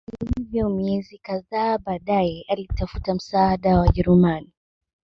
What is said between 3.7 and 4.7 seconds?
wa Wajerumani